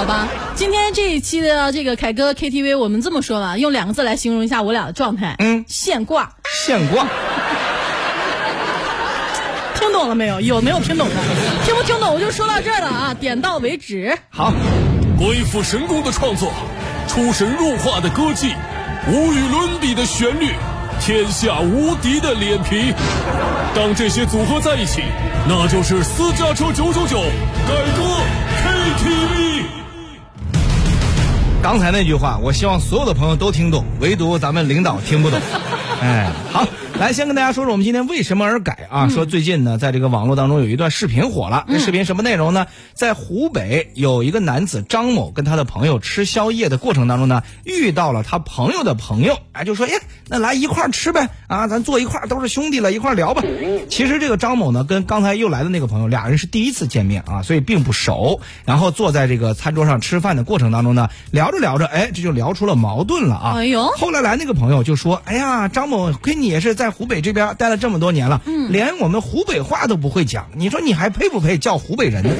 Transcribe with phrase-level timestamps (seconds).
[0.00, 6.32] 好吧，今天这一期的这个凯哥 KTV，我们这么说吧，用两个字来形容一下我俩的状态，嗯现挂。
[6.64, 7.04] 现挂。
[9.78, 10.40] 听懂了没有？
[10.40, 11.14] 有没有听懂的？
[11.66, 14.16] 听不听懂我就说到这儿了啊，点到为止。
[14.30, 14.54] 好，
[15.18, 16.50] 鬼斧神工的创作，
[17.06, 18.54] 出神入化的歌技，
[19.06, 20.54] 无与伦比的旋律，
[20.98, 22.94] 天下无敌的脸皮。
[23.74, 25.02] 当这些组合在一起，
[25.46, 27.20] 那就是私家车九九九
[27.68, 28.02] 改歌
[28.64, 29.49] KTV。
[31.62, 35.38] 刚才那句话，我希望所有的朋友都听懂，唯独咱们领导听不懂。
[36.00, 36.66] 哎，好，
[36.98, 39.08] 来先跟大家说说我们今天为什么而改啊？
[39.08, 41.64] 说最近呢，在这个网络当中有一段视频火了。
[41.66, 42.66] 这视频什么内容呢？
[42.92, 49.92] 在湖北有一个男子张某跟他的朋友吃宵夜的过程当中呢，遇到了他朋友的朋友，哎，就说，哎，
[50.28, 53.42] 那来一块儿吃呗，啊，咱坐一块儿都是兄弟了，一块儿聊吧。
[53.88, 58.40] 其实这个张某呢，跟刚才又来的那个朋友，俩人是第一次见面啊，所以并不熟。
[58.66, 63.52] 然后坐在这个餐桌上吃饭的过程当中呢，聊着聊着，哎，这就聊出了矛盾了啊。
[63.56, 72.30] 哎呦后来来那个朋友就说：“哎呀，张某，跟你也是在湖北这边待了这么多年了，嗯，连我们湖北话都不会讲，你说你还配不配叫湖北人呢？”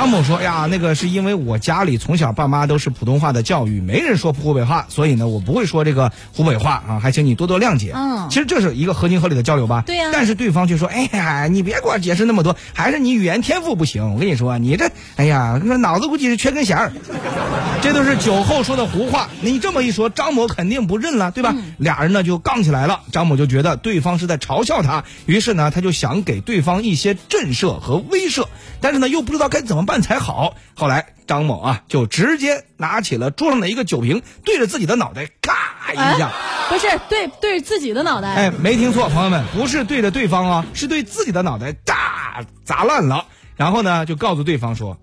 [0.00, 9.82] 张某说：“呀，那个是因为我家里从小爸妈都是普通话的教育，没人说湖北话，所以呢，我不会说这个湖北话啊，还请你多多谅解。”嗯其实这是一个合情合理的交流吧？
[9.84, 14.14] 对呀但是对方却说：“哎呀，你别给我解释那么多，还是你语言天赋不行。
[14.14, 16.92] 我跟你说，你这，哎呀，那脑子估计是缺根弦儿。”
[17.82, 19.28] 这都是酒后说的胡话。
[19.42, 21.54] 你这么一说，张某肯定不认了，对吧？
[21.76, 23.00] 俩人呢就杠起来了。
[23.12, 28.46] 张某就觉得对方是在嘲笑他，于是呢他就想给对方一些震慑和威慑，
[28.80, 30.54] 但是呢又不知道该怎么办才好。
[30.74, 36.30] 后来张某啊就直接拿起了桌上的一个酒瓶，对着自己的脑袋咔一下。
[36.68, 43.26] 不是对对自己的脑袋，哎，没听错，朋友们，不是对着对方啊，是对自己的脑袋大砸烂了。
[43.56, 44.96] 然后呢，就告诉对方说：“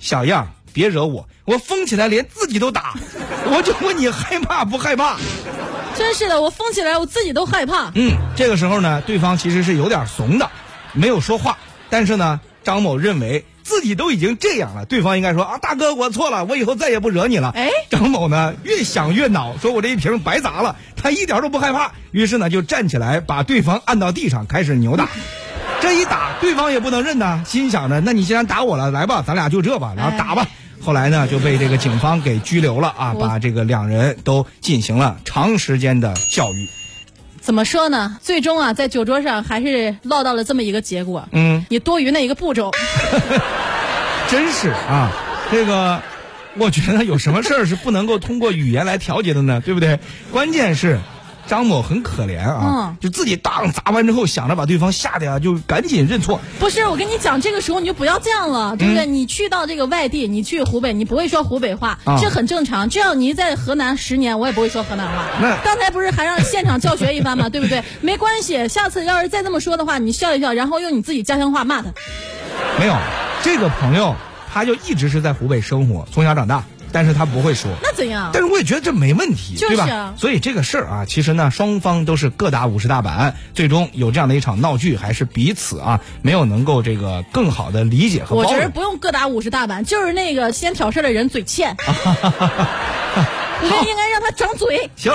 [0.00, 2.94] 小样，别惹我，我疯起来连自己都打。
[3.52, 5.16] 我就问你害怕不害怕？
[5.94, 7.92] 真是的，我疯起来我自己都害怕。
[7.94, 10.50] 嗯，这个时候呢，对方其实是有点怂的，
[10.94, 11.58] 没有说话。
[11.90, 17.50] 但是呢，张某认为自己都已经这样了，对方应该说啊，大哥，我错了，我以后再也不惹你了。
[17.54, 25.08] 哎张某呢越想越恼，说我这一瓶白砸了，他一点都不害怕，于是呢就站起来把对方按到地上开始扭打。
[25.80, 30.46] 这一打，对方也不能认呐，心想着，那你既然打我了，来吧，咱俩就这吧，然后打吧。
[30.82, 36.68] 后来呢，就被这个警方给拘留了啊，把这个两人都进行了长时间的教育。
[37.50, 38.16] 怎么说呢？
[38.22, 41.28] 最终啊，在酒桌上还是落到了这么一个结果。
[41.32, 42.70] 嗯，你多余那一个步骤，
[44.30, 45.10] 真是啊，
[45.50, 46.00] 这个，
[46.56, 49.60] 我觉得有什么事儿是不能够通过语言来调节的呢？
[49.64, 49.98] 对不对？
[50.30, 51.00] 关键是。
[51.46, 56.40] 张某很可怜啊，嗯就自己当砸完之后，想着把对方吓得呀，就赶紧认错。
[56.58, 59.06] 不是我跟你讲，这个时候你就不要这样了，对不对？
[59.06, 62.88] 你去到这个外地，你去湖北，你不会说湖北话，啊这很正常。
[62.88, 65.24] 就像你在河南十年，我也不会说河南话。
[65.40, 67.48] 那刚才不是还让现场教学一番吗？
[67.48, 67.82] 对不对？
[68.00, 71.88] 没关系，下次要是再这么说的话，你笑一笑，然后用你自己家乡话骂他。
[72.78, 72.94] 没有，
[73.42, 74.14] 这个朋友
[74.52, 77.70] 他就一直是在湖北生活，从小长大，但是他不会说。
[77.82, 78.30] 那怎样？
[78.32, 80.14] 但是我也觉得这没问题，就是啊对吧？
[80.16, 88.36] 所以这个事儿啊，其实呢，双方都是各打五十大板，最终有这样的一场闹剧，还是彼此啊没有能够这个更好的理解和。
[88.36, 91.76] 我觉得不用各打五十大板，就是那个先挑事儿的人嘴欠，
[93.62, 94.90] 我们应该让他长嘴。
[94.96, 95.12] 行，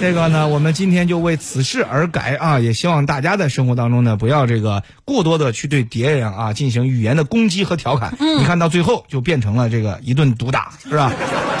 [0.00, 8.16] 这个呢，我们今天就为此事而改啊，也希望大家在生活当中呢，不要这个过多的去对别人啊进行语言的攻击和调侃。
[8.20, 11.12] 嗯，你看到最后就变成了这个一顿毒打，是吧？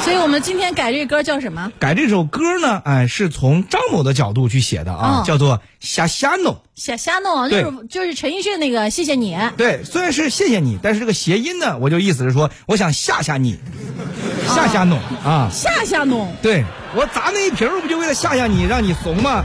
[0.04, 1.72] 所以我们今天改这个歌叫什么？
[1.80, 6.54] 改这首歌呢，哎，是从张某的角度去写的啊，嗯叫做《瞎瞎弄》。
[6.76, 9.36] 瞎瞎弄，就是就是陈奕迅那个谢谢你。
[9.56, 13.58] 对，虽然是谢谢你，但是这个谐音呢，我就意思是说，我想吓吓你，
[14.46, 15.50] 吓吓弄啊。
[15.52, 19.44] 吓吓弄，对我砸那一瓶，不就为了吓吓你，让你怂吗？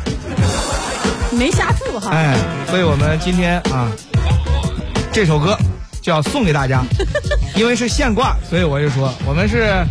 [1.31, 2.11] 没吓住哈。
[2.11, 2.35] 哎，
[2.69, 3.91] 所以我们今天啊，
[5.11, 5.57] 这首歌
[6.01, 6.83] 就要送给大家，
[7.55, 9.85] 因为是现挂，所以我就说我们是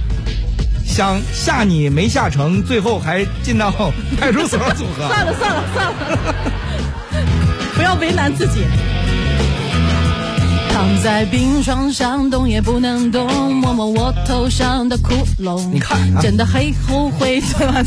[0.87, 3.71] 想吓你没吓成，最后还进到
[4.19, 5.09] 派出所组合。
[5.09, 6.35] 算了算了算了，
[7.77, 8.65] 不要为难自己。
[10.73, 15.69] 躺在病床上，动也不能动，摸摸我头上的窟窿。
[15.71, 17.85] 你看啊真的很后悔，对吧？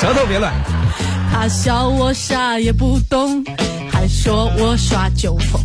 [0.00, 0.52] 舌头别乱。
[1.32, 3.44] 他笑我啥也不懂，
[3.90, 5.62] 还说我耍酒疯。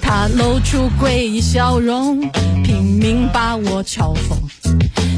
[0.00, 2.20] 他露出诡异笑容，
[2.62, 4.36] 拼命把我嘲讽。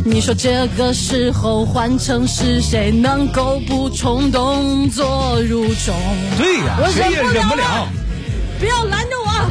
[0.07, 5.95] 你说这个时候换成是谁，能够不冲动做入中？
[6.39, 7.94] 对呀、我谁也忍不了忍
[8.59, 9.51] 不要拦着我！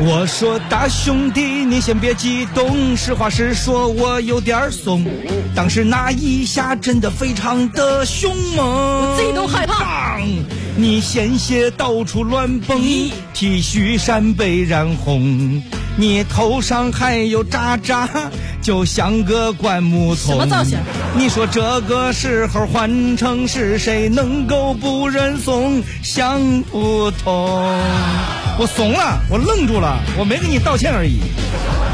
[0.00, 5.04] 我说大兄弟，你先别激动，实话实说，我有点怂。
[5.56, 10.20] 当时那一下真的非常的凶猛，我自己都害怕。
[10.76, 12.80] 你鲜血到处乱蹦
[13.34, 15.60] ，T 恤衫被染红，
[16.00, 18.08] 你头上还有渣渣，
[18.62, 20.32] 就像个灌木丛。
[20.32, 20.78] 什么造型？
[21.16, 25.82] 你说这个时候换成是谁能够不认怂？
[26.00, 28.37] 想不通。
[28.60, 31.20] 我怂了，我愣住了，我没跟你道歉而已。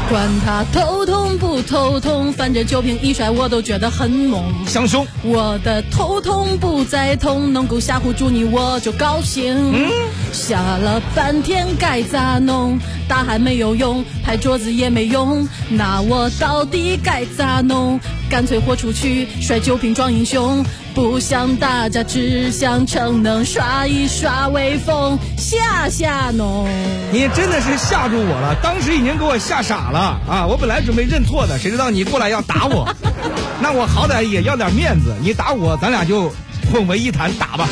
[0.09, 4.43] 管他头痛不头痛，反正酒瓶一摔，我都觉得很猛。
[4.65, 9.55] 相兄，我的头痛不再痛，能够吓唬住你，我就高兴。
[9.73, 9.91] 嗯，
[10.31, 17.99] 想了半天该咋弄，大喊没有用，拍桌子也没用，那我到底该咋弄？
[18.35, 20.61] 干脆豁出去，摔酒瓶装英雄。
[20.93, 26.67] 不想打架，只想逞能，耍一耍威风，吓吓侬。
[27.13, 30.45] 你真的是吓住我了，当时已经给我吓傻了啊！
[30.45, 32.85] 我本来准备认错的，谁知道你过来要打我，
[33.63, 36.29] 那我好歹也要点面子，你打我，咱俩就
[36.73, 37.69] 混为一谈，打吧。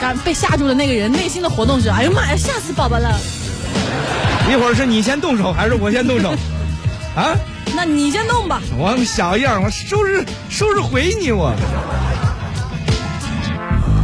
[0.00, 3.14] 刚被吓住的那个人内心的活动是：哎呀妈呀，吓死宝宝了！
[4.50, 6.30] 一会儿是你先动手，还是我先动手？
[7.14, 7.36] 啊？
[7.74, 8.60] 那你先弄吧。
[8.76, 11.54] 我小样，我收拾收拾回你我。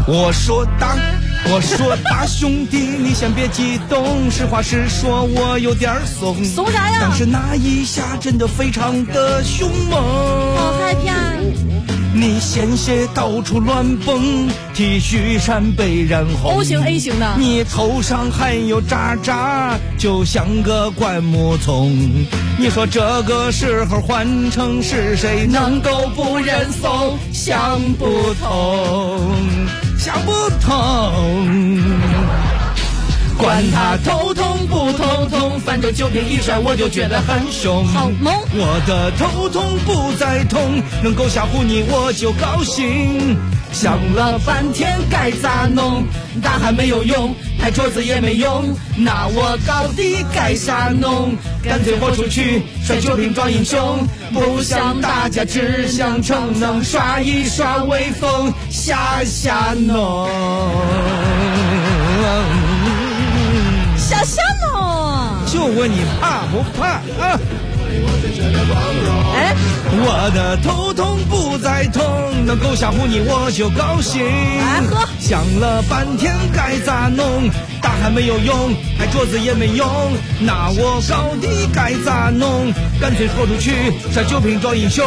[0.08, 0.96] 我说大，
[1.50, 6.44] 我说大兄弟，你先别激动，实话实说，我有点怂。
[6.44, 6.98] 怂啥呀？
[7.00, 10.00] 但是那一下真的非常的凶猛。
[10.56, 11.35] 好害怕。
[12.18, 16.56] 你鲜血到处乱蹦，T 恤衫被染红。
[16.56, 17.36] O 型 A 型的。
[17.38, 21.94] 你头上还有渣渣，就像个灌木丛。
[22.58, 27.18] 你说这个时候换成是谁能够不认怂？
[27.34, 29.20] 想不通。
[29.98, 31.82] 想不通，
[33.56, 37.86] 管他头痛不头痛，反正酒瓶一摔我就觉得很凶。
[37.86, 38.30] 好萌！
[38.52, 40.60] 我的头痛不再痛，
[41.02, 43.34] 能够吓唬你我就高兴。
[43.72, 46.04] 想了半天该咋弄，
[46.42, 51.34] 大喊没有用，拍桌子也没用，那我到底该咋弄？
[51.62, 60.28] 干脆豁出去，摔酒瓶装英雄，不想打架，只想逞能，耍一耍威风，吓吓侬，
[65.76, 66.86] 问你怕不怕
[67.22, 67.38] 啊？
[69.34, 69.54] 哎，
[69.92, 72.02] 我的头痛不再痛，
[72.46, 74.24] 能够吓唬你我就高兴。
[74.58, 77.48] 来喝，想了半天该咋弄，
[77.82, 79.86] 打喊没有用，拍桌子也没用，
[80.40, 82.72] 那我到底该咋弄？
[82.98, 85.04] 干脆豁出去，摔酒瓶装英雄，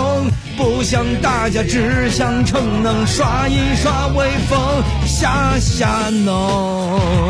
[0.56, 7.29] 不想打架，只想逞能，耍一耍威风，吓吓侬。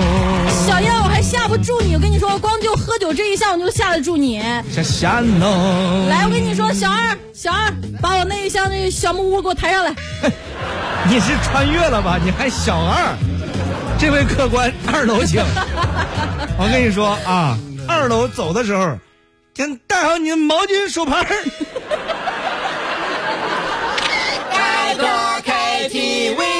[1.50, 4.38] 不住你，我跟你说，光就喝酒这一项，我就下得住你。
[4.38, 9.92] 来，我跟你说，小二，小二，把我那一箱那小木屋给我抬上来。
[11.10, 12.20] 你是穿越了吧？
[12.24, 13.18] 你还小二？
[13.98, 15.44] 这位客官，二楼请。
[16.60, 17.58] 我跟你说啊，
[17.88, 18.96] 二楼走的时候，
[19.56, 21.26] 先带上你的毛巾、手帕儿。
[24.52, 24.96] 开
[25.44, 26.59] KTV。